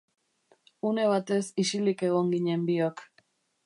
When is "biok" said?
2.73-3.09